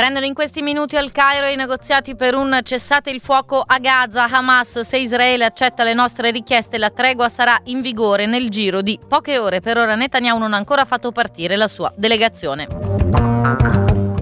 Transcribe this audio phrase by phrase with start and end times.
[0.00, 4.24] Riprendono in questi minuti al Cairo i negoziati per un cessate il fuoco a Gaza.
[4.24, 8.98] Hamas, se Israele accetta le nostre richieste, la tregua sarà in vigore nel giro di
[9.06, 9.60] poche ore.
[9.60, 12.66] Per ora Netanyahu non ha ancora fatto partire la sua delegazione.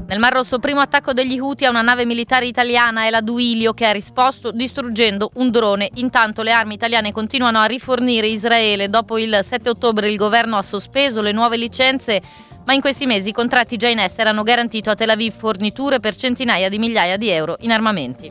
[0.08, 3.72] Nel Mar Rosso, primo attacco degli Houthi a una nave militare italiana è la Duilio
[3.72, 5.90] che ha risposto distruggendo un drone.
[5.94, 8.88] Intanto le armi italiane continuano a rifornire Israele.
[8.88, 12.20] Dopo il 7 ottobre il governo ha sospeso le nuove licenze
[12.68, 16.00] ma in questi mesi i contratti già in essere hanno garantito a Tel Aviv forniture
[16.00, 18.30] per centinaia di migliaia di euro in armamenti.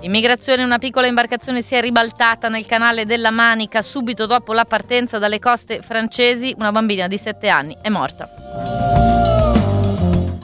[0.00, 5.16] Immigrazione, una piccola imbarcazione si è ribaltata nel canale della Manica subito dopo la partenza
[5.18, 6.54] dalle coste francesi.
[6.58, 8.77] Una bambina di 7 anni è morta.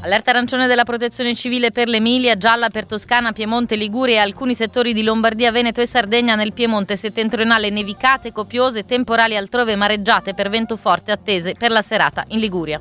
[0.04, 4.92] Allerta arancione della protezione civile per l'Emilia, gialla per Toscana, Piemonte, Liguria e alcuni settori
[4.92, 10.76] di Lombardia, Veneto e Sardegna nel Piemonte settentrionale nevicate, copiose, temporali altrove mareggiate per vento
[10.76, 12.78] forte attese per la serata in Liguria.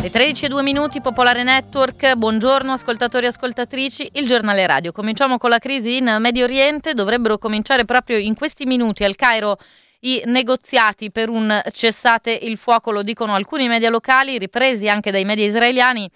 [0.00, 4.92] Le 13 e 2 minuti, Popolare Network, buongiorno ascoltatori e ascoltatrici, il giornale radio.
[4.92, 9.58] Cominciamo con la crisi in Medio Oriente, dovrebbero cominciare proprio in questi minuti al Cairo
[10.00, 15.24] i negoziati per un cessate il fuoco, lo dicono alcuni media locali, ripresi anche dai
[15.24, 16.08] media israeliani.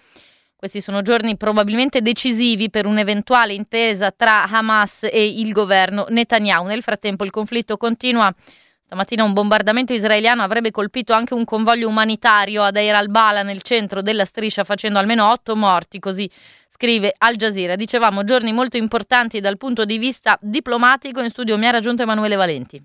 [0.55, 6.67] Questi sono giorni probabilmente decisivi per un'eventuale intesa tra Hamas e il governo Netanyahu.
[6.67, 8.33] Nel frattempo il conflitto continua.
[8.85, 14.01] Stamattina un bombardamento israeliano avrebbe colpito anche un convoglio umanitario ad Deir al-Bala nel centro
[14.01, 16.29] della striscia facendo almeno otto morti, così
[16.69, 17.75] scrive Al Jazeera.
[17.75, 21.21] Dicevamo giorni molto importanti dal punto di vista diplomatico.
[21.21, 22.81] In studio mi ha raggiunto Emanuele Valenti.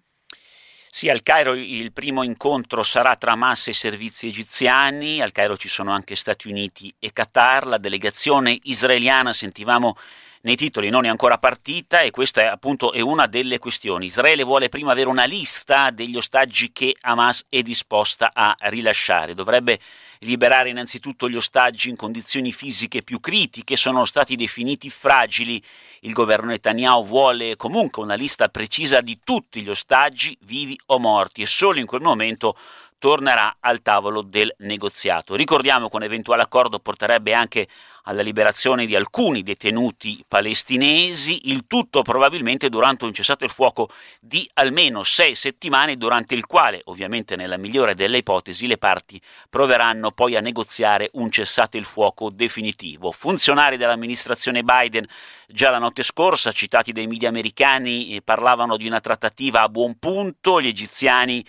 [0.91, 5.69] Sì, al Cairo il primo incontro sarà tra Hamas e servizi egiziani, al Cairo ci
[5.69, 9.97] sono anche Stati Uniti e Qatar, la delegazione israeliana, sentivamo
[10.43, 14.07] nei titoli, non è ancora partita e questa è appunto è una delle questioni.
[14.07, 19.79] Israele vuole prima avere una lista degli ostaggi che Hamas è disposta a rilasciare, dovrebbe
[20.21, 25.63] liberare innanzitutto gli ostaggi in condizioni fisiche più critiche, sono stati definiti fragili.
[26.01, 31.43] Il governo Netanyahu vuole comunque una lista precisa di tutti gli ostaggi, vivi o morti,
[31.43, 32.57] e solo in quel momento
[32.99, 35.35] tornerà al tavolo del negoziato.
[35.35, 37.69] Ricordiamo che un eventuale accordo porterebbe anche
[38.09, 44.49] alla liberazione di alcuni detenuti palestinesi, il tutto probabilmente durante un cessato il fuoco di
[44.55, 49.21] almeno sei settimane, durante il quale, ovviamente nella migliore delle ipotesi, le parti
[49.51, 53.13] proveranno poi a negoziare un cessato il fuoco definitivo.
[53.13, 55.07] Funzionari dell'amministrazione Biden
[55.47, 59.99] già la notte scorsa, citati dai media americani, eh, parlavano di una trattativa a buon
[59.99, 61.45] punto, gli egiziani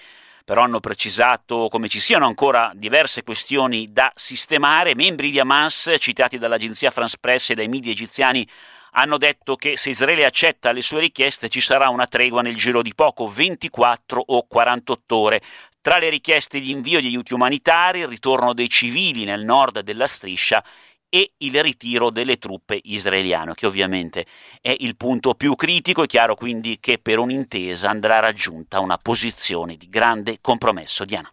[0.50, 4.96] però hanno precisato come ci siano ancora diverse questioni da sistemare.
[4.96, 8.50] Membri di Hamas, citati dall'agenzia France Press e dai media egiziani,
[8.94, 12.82] hanno detto che se Israele accetta le sue richieste ci sarà una tregua nel giro
[12.82, 15.42] di poco, 24 o 48 ore.
[15.82, 20.08] Tra le richieste di invio di aiuti umanitari, il ritorno dei civili nel nord della
[20.08, 20.64] striscia
[21.10, 24.26] e il ritiro delle truppe israeliane, che ovviamente
[24.62, 26.04] è il punto più critico.
[26.04, 31.06] È chiaro quindi che per un'intesa andrà raggiunta una posizione di grande compromesso.
[31.06, 31.30] Diana.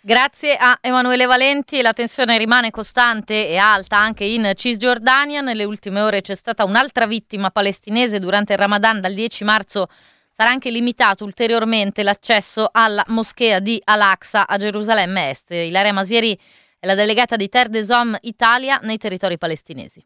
[0.00, 5.40] Grazie a Emanuele Valenti, la tensione rimane costante e alta anche in Cisgiordania.
[5.40, 9.88] Nelle ultime ore c'è stata un'altra vittima palestinese durante il Ramadan dal 10 marzo.
[10.30, 15.50] Sarà anche limitato ulteriormente l'accesso alla moschea di Al-Aqsa a Gerusalemme Est.
[15.50, 16.38] Ilaria Masieri
[16.86, 20.02] la delegata di Terre des Hommes Italia nei territori palestinesi.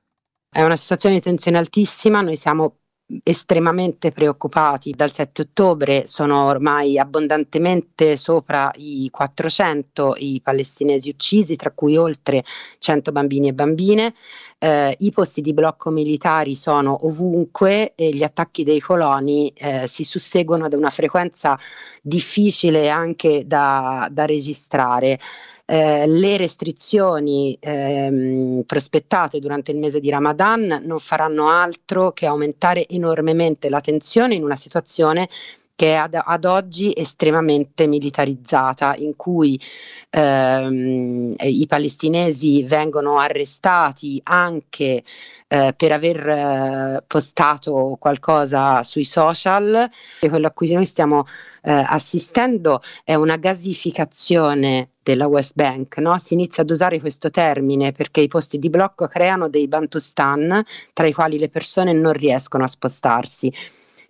[0.48, 2.78] È una situazione di tensione altissima, noi siamo
[3.22, 4.92] estremamente preoccupati.
[4.92, 12.44] Dal 7 ottobre sono ormai abbondantemente sopra i 400 i palestinesi uccisi, tra cui oltre
[12.78, 14.14] 100 bambini e bambine.
[14.58, 20.04] Eh, I posti di blocco militari sono ovunque e gli attacchi dei coloni eh, si
[20.04, 21.58] susseguono ad una frequenza
[22.02, 25.18] difficile anche da, da registrare.
[25.72, 32.88] Eh, le restrizioni ehm, prospettate durante il mese di Ramadan non faranno altro che aumentare
[32.88, 35.28] enormemente la tensione in una situazione
[35.80, 39.58] che è ad, ad, oggi estremamente militarizzata, in cui
[40.10, 45.02] ehm, i palestinesi vengono arrestati anche
[45.48, 49.88] eh, per aver eh, postato qualcosa sui social.
[50.20, 51.24] E quello a cui noi stiamo
[51.62, 56.18] eh, assistendo è una gasificazione della West Bank, no?
[56.18, 60.62] si inizia ad usare questo termine perché i posti di blocco creano dei bantustan
[60.92, 63.50] tra i quali le persone non riescono a spostarsi.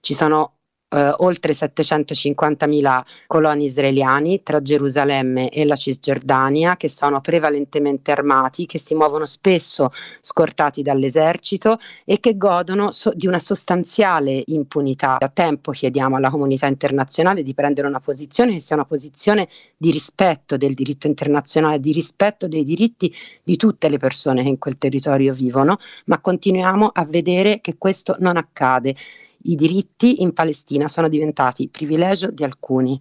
[0.01, 0.55] Ci sono
[0.91, 8.79] eh, oltre 750.000 coloni israeliani tra Gerusalemme e la Cisgiordania che sono prevalentemente armati, che
[8.79, 15.17] si muovono spesso scortati dall'esercito e che godono so- di una sostanziale impunità.
[15.19, 19.91] Da tempo chiediamo alla comunità internazionale di prendere una posizione che sia una posizione di
[19.91, 24.79] rispetto del diritto internazionale, di rispetto dei diritti di tutte le persone che in quel
[24.79, 28.95] territorio vivono, ma continuiamo a vedere che questo non accade.
[29.43, 33.01] I diritti in Palestina sono diventati privilegio di alcuni.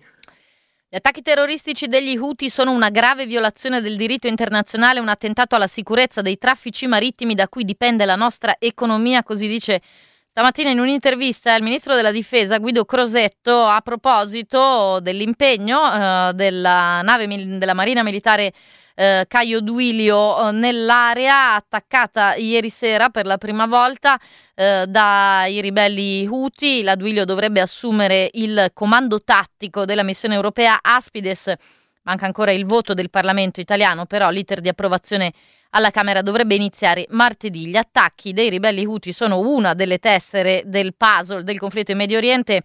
[0.92, 5.68] Gli attacchi terroristici degli Houthi sono una grave violazione del diritto internazionale, un attentato alla
[5.68, 9.82] sicurezza dei traffici marittimi da cui dipende la nostra economia, così dice
[10.32, 17.28] stamattina in un'intervista il ministro della difesa Guido Crosetto a proposito dell'impegno eh, della nave
[17.58, 18.54] della Marina Militare
[19.00, 24.20] eh, Caio Duilio eh, nell'area attaccata ieri sera per la prima volta
[24.54, 26.84] eh, dai ribelli Houthi.
[26.84, 31.54] La Duilio dovrebbe assumere il comando tattico della missione europea Aspides.
[32.02, 35.32] Manca ancora il voto del Parlamento italiano, però l'iter di approvazione
[35.70, 37.68] alla Camera dovrebbe iniziare martedì.
[37.68, 42.18] Gli attacchi dei ribelli Houthi sono una delle tessere del puzzle del conflitto in Medio
[42.18, 42.64] Oriente.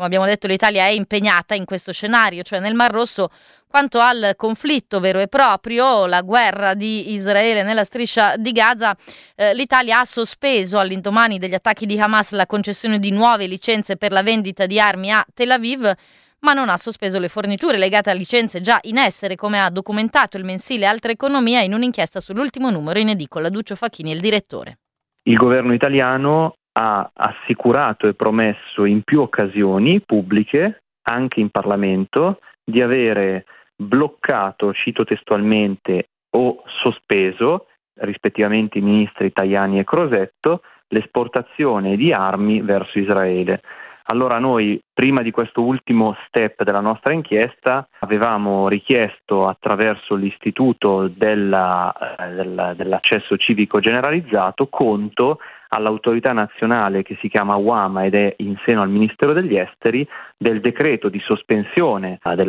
[0.00, 3.28] Come abbiamo detto, l'Italia è impegnata in questo scenario, cioè nel Mar Rosso,
[3.68, 8.96] quanto al conflitto vero e proprio, la guerra di Israele nella striscia di Gaza,
[9.36, 14.10] eh, l'Italia ha sospeso all'indomani degli attacchi di Hamas la concessione di nuove licenze per
[14.12, 15.92] la vendita di armi a Tel Aviv,
[16.38, 20.38] ma non ha sospeso le forniture legate a licenze già in essere, come ha documentato
[20.38, 23.50] il mensile Altra Economia in un'inchiesta sull'ultimo numero in edicola.
[23.50, 24.78] Duccio Facchini, il direttore.
[25.24, 32.80] Il governo italiano ha assicurato e promesso in più occasioni pubbliche, anche in Parlamento, di
[32.80, 33.44] avere
[33.76, 37.66] bloccato, cito testualmente, o sospeso,
[38.00, 43.62] rispettivamente i ministri Tajani e Crosetto, l'esportazione di armi verso Israele.
[44.04, 52.16] Allora noi, prima di questo ultimo step della nostra inchiesta, avevamo richiesto attraverso l'istituto della,
[52.18, 55.38] eh, della, dell'accesso civico generalizzato conto
[55.72, 60.06] all'autorità nazionale che si chiama UAMA ed è in seno al Ministero degli Esteri
[60.36, 62.48] del decreto di sospensione eh, della